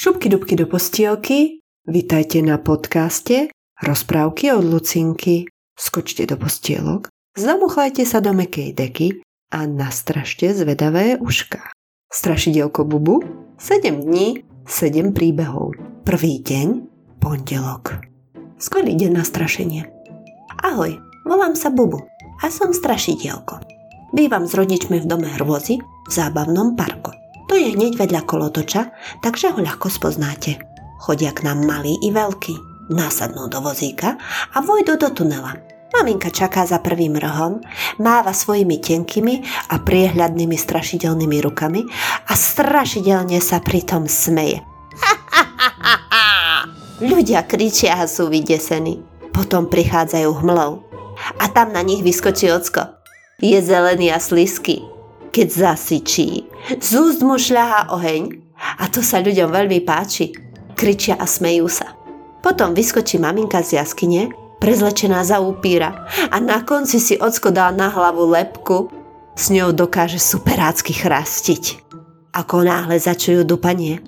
[0.00, 3.52] Šupky dubky do postielky, vitajte na podcaste
[3.84, 5.44] Rozprávky od Lucinky.
[5.76, 9.20] Skočte do postielok, zamuchlajte sa do mekej deky
[9.52, 11.60] a nastražte zvedavé uška.
[12.08, 13.20] Strašidelko Bubu,
[13.60, 15.76] 7 dní, 7 príbehov.
[16.08, 16.80] Prvý deň,
[17.20, 18.00] pondelok.
[18.56, 19.84] Skvelý deň na strašenie.
[20.64, 20.96] Ahoj,
[21.28, 22.00] volám sa Bubu
[22.40, 23.60] a som strašidelko.
[24.16, 27.12] Bývam s rodičmi v dome hrôzy v zábavnom parku.
[27.50, 28.94] To je hneď vedľa kolotoča,
[29.26, 30.62] takže ho ľahko spoznáte.
[31.02, 34.14] Chodia k nám malí i veľkí nasadnú do vozíka
[34.54, 35.58] a vojdu do tunela.
[35.90, 37.58] Maminka čaká za prvým rohom,
[37.98, 39.42] máva svojimi tenkými
[39.74, 41.82] a priehľadnými strašidelnými rukami
[42.30, 44.62] a strašidelne sa pritom smeje.
[47.10, 49.02] Ľudia kričia a sú vydesení.
[49.34, 50.86] Potom prichádzajú hmlou.
[51.42, 52.94] A tam na nich vyskočí ocko.
[53.42, 54.89] Je zelený a slisky.
[55.30, 56.50] Keď zasyčí,
[56.82, 58.42] z úst mu šľahá oheň
[58.82, 60.34] a to sa ľuďom veľmi páči.
[60.74, 61.94] Kričia a smejú sa.
[62.42, 67.94] Potom vyskočí maminka z jaskyne, prezlečená za upíra a na konci si ocko dá na
[67.94, 68.90] hlavu lepku,
[69.38, 71.86] s ňou dokáže superácky chrastiť.
[72.34, 74.02] Ako náhle začujú dupanie,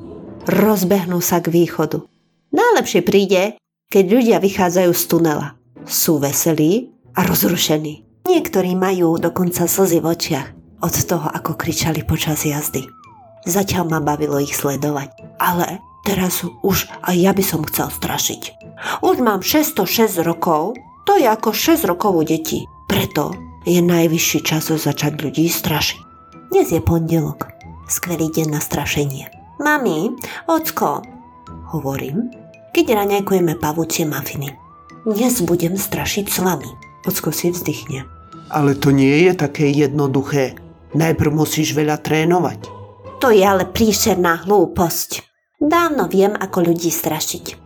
[0.51, 2.03] rozbehnú sa k východu.
[2.51, 3.43] Najlepšie príde,
[3.95, 5.49] keď ľudia vychádzajú z tunela.
[5.87, 8.27] Sú veselí a rozrušení.
[8.27, 12.85] Niektorí majú dokonca slzy v očiach od toho, ako kričali počas jazdy.
[13.47, 18.43] Zatiaľ ma bavilo ich sledovať, ale Teraz už aj ja by som chcel strašiť.
[19.07, 20.75] Už mám 606 rokov,
[21.07, 22.67] to je ako 6 rokov u detí.
[22.91, 23.31] Preto
[23.63, 26.01] je najvyšší čas začať ľudí strašiť.
[26.51, 27.55] Dnes je pondelok,
[27.87, 29.31] skvelý deň na strašenie.
[29.63, 30.19] Mami,
[30.51, 31.07] ocko,
[31.71, 32.35] hovorím,
[32.75, 34.59] keď raňajkujeme pavúcie mafiny.
[35.07, 36.71] Dnes budem strašiť s vami.
[37.07, 38.11] Ocko si vzdychne.
[38.51, 40.59] Ale to nie je také jednoduché.
[40.93, 42.69] Najprv musíš veľa trénovať.
[43.23, 45.25] To je ale príšerná hlúposť.
[45.63, 47.61] Dávno viem, ako ľudí strašiť.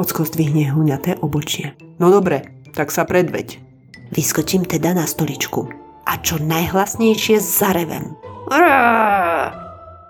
[0.00, 1.76] Ocko zdvihne huňaté obočie.
[2.00, 3.60] No dobre, tak sa predveď.
[4.08, 5.68] Vyskočím teda na stoličku
[6.08, 8.16] a čo najhlasnejšie zarevem.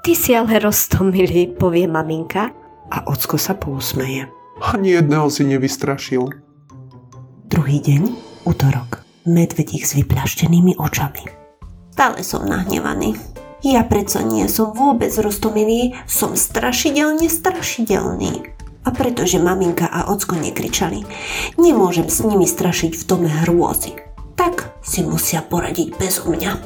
[0.03, 2.51] Ty si ale roztomilý, povie maminka.
[2.93, 4.29] A ocko sa pousmeje.
[4.61, 6.29] Ani jedného si nevystrašil.
[7.49, 8.03] Druhý deň,
[8.45, 9.03] útorok.
[9.25, 11.42] Medvedík s vyplaštenými očami.
[11.93, 13.21] Stále som nahnevaný.
[13.63, 18.49] Ja predsa nie som vôbec roztomilý, som strašidelne strašidelný.
[18.83, 21.07] A pretože maminka a ocko nekričali,
[21.55, 23.95] nemôžem s nimi strašiť v dome hrôzy.
[24.35, 26.59] Tak si musia poradiť bez mňa.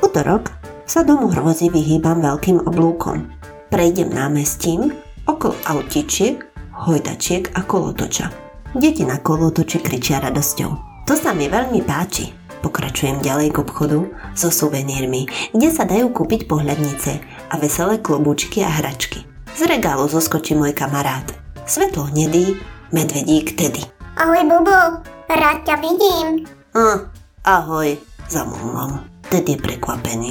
[0.00, 0.48] Útorok
[0.88, 3.28] sa domu hrôzy vyhýbam veľkým oblúkom.
[3.68, 4.94] Prejdem námestím,
[5.28, 6.40] okolo autičiek,
[6.72, 8.30] hojdačiek a kolotoča.
[8.72, 11.04] Deti na kolotoči kričia radosťou.
[11.04, 12.43] To sa mi veľmi páči.
[12.64, 17.20] Pokračujem ďalej k obchodu so suvenírmi, kde sa dajú kúpiť pohľadnice
[17.52, 19.28] a veselé klobúčky a hračky.
[19.52, 21.28] Z regálu zoskočí môj kamarát.
[21.68, 22.56] Svetlo hnedý,
[22.88, 23.84] medvedík Teddy.
[24.16, 24.80] Ahoj, Bubu,
[25.28, 26.48] rád ťa vidím.
[26.72, 27.12] Hm,
[27.44, 28.00] ahoj,
[28.32, 29.04] zamumlom.
[29.28, 30.30] Teddy je prekvapený.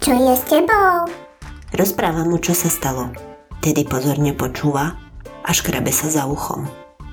[0.00, 1.04] Čo je s tebou?
[1.76, 3.12] Rozprávam mu, čo sa stalo.
[3.60, 4.96] Teddy pozorne počúva
[5.44, 6.64] a škrabe sa za uchom.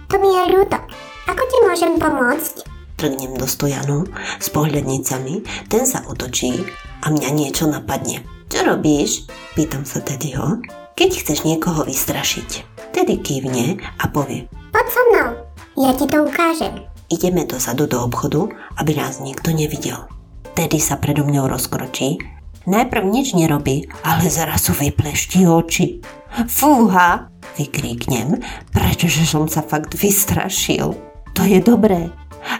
[0.08, 0.80] To mi je ľúto.
[1.28, 2.75] Ako ti môžem pomôcť?
[2.96, 4.08] Trgnem do stojanu
[4.40, 6.64] s pohľadnicami, ten sa otočí
[7.04, 8.24] a mňa niečo napadne.
[8.50, 9.28] Čo robíš?
[9.54, 10.64] Pýtam sa Teddyho.
[10.96, 12.50] Keď chceš niekoho vystrašiť.
[12.96, 14.48] Teddy kývne a povie.
[14.72, 15.30] Poď so mnou,
[15.76, 16.88] ja ti to ukážem.
[17.12, 18.48] Ideme dozadu do obchodu,
[18.80, 20.08] aby nás nikto nevidel.
[20.56, 22.18] Teddy sa predo mňou rozkročí.
[22.66, 26.02] Najprv nič nerobí, ale zrazu vyplešti oči.
[26.50, 27.30] Fúha,
[27.60, 28.42] vykríknem,
[28.74, 30.98] pretože som sa fakt vystrašil.
[31.36, 32.10] To je dobré,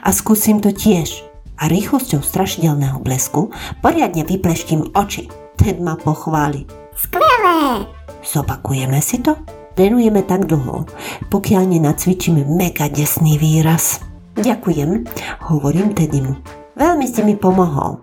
[0.04, 1.26] a skúsim to tiež.
[1.56, 5.32] A rýchlosťou strašidelného blesku poriadne vypleštím oči.
[5.56, 6.68] Ted ma pochváli.
[6.96, 7.88] Skvelé!
[8.26, 9.40] Zopakujeme si to?
[9.76, 10.88] Trénujeme tak dlho,
[11.28, 14.00] pokiaľ nenacvičíme mega desný výraz.
[14.40, 15.04] Ďakujem,
[15.52, 16.32] hovorím Tedimu.
[16.80, 18.00] Veľmi si mi pomohol.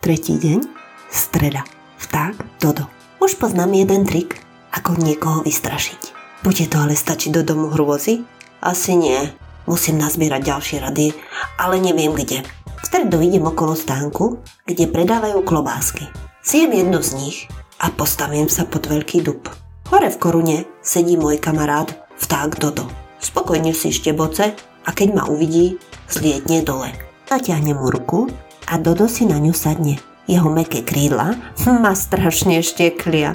[0.00, 0.64] Tretí deň,
[1.12, 1.64] streda,
[2.00, 2.88] vták, Dodo.
[3.20, 4.40] Už poznám jeden trik,
[4.72, 6.12] ako niekoho vystrašiť.
[6.44, 8.24] Bude to ale stačiť do domu hrôzy?
[8.60, 9.32] Asi nie.
[9.66, 11.06] Musím nazbierať ďalšie rady,
[11.58, 12.46] ale neviem kde.
[12.78, 16.06] V stredu idem okolo stánku, kde predávajú klobásky.
[16.46, 17.36] Siem jednu z nich
[17.82, 19.50] a postavím sa pod veľký dub.
[19.90, 21.90] Hore v korune sedí môj kamarát
[22.22, 22.86] vták Dodo.
[23.18, 24.54] Spokojne si šteboce
[24.86, 26.94] a keď ma uvidí, zlietne dole.
[27.26, 28.30] Natiahne mu ruku
[28.70, 29.98] a Dodo si na ňu sadne.
[30.30, 31.34] Jeho meké krídla
[31.66, 33.34] ma strašne šteklia.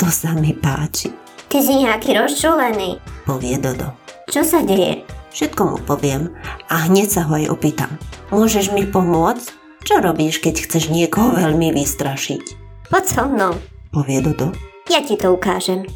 [0.00, 1.12] To sa mi páči.
[1.48, 3.92] Ty si nejaký rozčulený, povie Dodo.
[4.28, 5.17] Čo sa deje?
[5.38, 6.34] Všetko mu poviem
[6.66, 7.94] a hneď sa ho aj opýtam.
[8.34, 9.54] Môžeš mi pomôcť?
[9.86, 12.42] Čo robíš, keď chceš niekoho veľmi vystrašiť?
[12.90, 13.54] Poď so mnou,
[13.94, 14.50] povie Dodo.
[14.90, 15.86] ja ti to ukážem.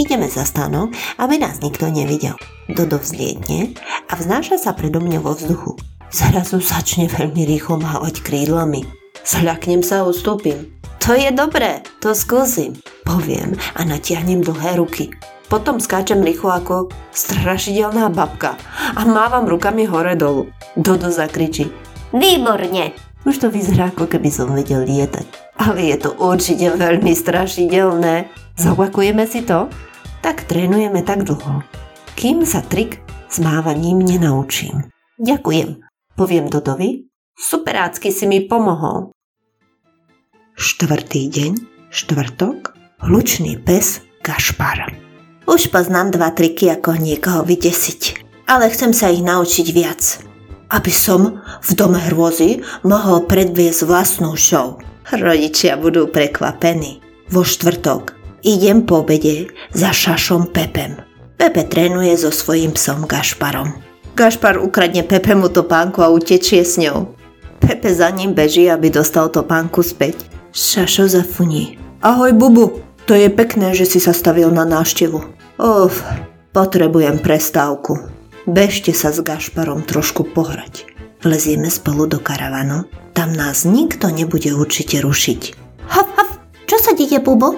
[0.00, 2.32] Ideme za stánok, aby nás nikto nevidel.
[2.72, 3.76] Dodo vzlietne
[4.08, 5.76] a vznáša sa predo mňa vo vzduchu.
[6.08, 8.88] Zrazu začne veľmi rýchlo mávať krídlami.
[9.20, 10.72] Zľaknem sa a ustúpim.
[11.04, 15.12] To je dobré, to skúsim, poviem a natiahnem dlhé ruky.
[15.48, 18.60] Potom skáčem rýchlo ako strašidelná babka
[18.92, 20.52] a mávam rukami hore dolu.
[20.76, 21.72] Dodo zakričí.
[22.12, 22.92] Výborne.
[23.24, 25.26] Už to vyzerá, ako keby som vedel lietať.
[25.58, 28.28] Ale je to určite veľmi strašidelné.
[28.60, 29.72] Zopakujeme si to?
[30.20, 31.64] Tak trénujeme tak dlho,
[32.14, 34.92] kým sa trik s mávaním nenaučím.
[35.18, 35.80] Ďakujem,
[36.14, 37.08] poviem Dodovi.
[37.38, 39.14] Superácky si mi pomohol.
[40.58, 41.52] Štvrtý deň,
[41.94, 45.07] štvrtok, hlučný pes Gašpar.
[45.48, 50.20] Už poznám dva triky, ako niekoho vydesiť, ale chcem sa ich naučiť viac.
[50.68, 54.76] Aby som v dome hrôzy mohol predviesť vlastnú show.
[55.08, 57.00] Rodičia budú prekvapení.
[57.32, 58.12] Vo štvrtok
[58.44, 61.00] idem po obede za šašom Pepem.
[61.40, 63.72] Pepe trénuje so svojím psom Gašparom.
[64.12, 67.16] Gašpar ukradne Pepemu topánku a utečie s ňou.
[67.56, 70.28] Pepe za ním beží, aby dostal topánku späť.
[70.52, 71.80] Šašo zafuní.
[72.04, 72.87] Ahoj, Bubu.
[73.08, 75.18] To je pekné, že si sa stavil na návštevu.
[75.56, 76.04] Uf,
[76.52, 78.04] potrebujem prestávku.
[78.44, 80.84] Bežte sa s Gašparom trošku pohrať.
[81.24, 82.84] Vlezieme spolu do karavanu.
[83.16, 85.40] Tam nás nikto nebude určite rušiť.
[85.88, 86.28] Hav, hav,
[86.68, 87.56] čo sa deje, Bubo?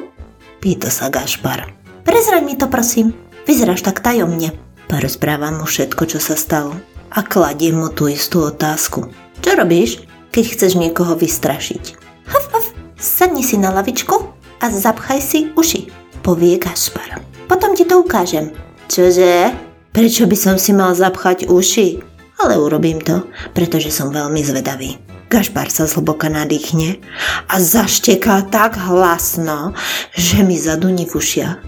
[0.62, 1.66] Pýta sa Gašpar.
[2.06, 3.10] Prezraň mi to, prosím.
[3.42, 4.54] Vyzeráš tak tajomne.
[4.86, 6.78] Porozprávam mu všetko, čo sa stalo.
[7.10, 9.10] A kladiem mu tú istú otázku.
[9.42, 11.98] Čo robíš, keď chceš niekoho vystrašiť?
[12.30, 12.64] Hav, hav,
[13.02, 15.88] sadni si na lavičku a zapchaj si uši.
[16.20, 17.24] Povie Gašpar.
[17.48, 18.52] Potom ti to ukážem.
[18.86, 19.50] Čože?
[19.90, 21.98] Prečo by som si mal zapchať uši?
[22.40, 23.26] Ale urobím to,
[23.56, 25.00] pretože som veľmi zvedavý.
[25.30, 26.98] Gašpar sa zhlboka nadýchne
[27.46, 29.78] a zašteká tak hlasno,
[30.14, 31.58] že mi zaduní v ušiach.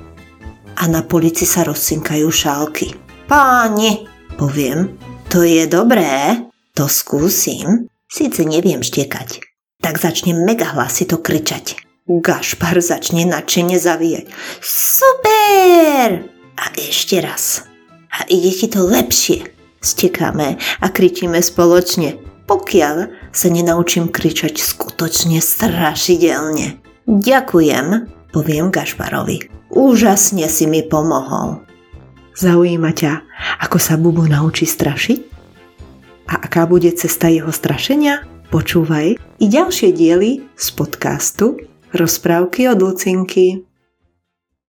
[0.73, 2.97] A na polici sa rozsinkajú šálky.
[3.31, 4.99] Páni, poviem,
[5.31, 6.43] to je dobré,
[6.75, 7.87] to skúsim.
[8.11, 9.41] Síce neviem štekať,
[9.79, 11.92] tak začnem mega hlasito kričať.
[12.11, 14.27] Gašpar začne nadšene zavíjať.
[14.59, 16.27] Super!
[16.59, 17.63] A ešte raz.
[18.11, 19.47] A ide ti to lepšie.
[19.79, 22.19] Stekáme a kričíme spoločne,
[22.51, 22.97] pokiaľ
[23.31, 26.83] sa nenaučím kričať skutočne strašidelne.
[27.07, 27.87] Ďakujem,
[28.35, 29.47] poviem Gašparovi.
[29.71, 31.63] Úžasne si mi pomohol.
[32.35, 33.13] Zaujíma ťa,
[33.63, 35.21] ako sa Bubu naučí strašiť?
[36.31, 38.27] A aká bude cesta jeho strašenia?
[38.51, 43.72] Počúvaj i ďalšie diely z podcastu Rozprávky od Lucinky.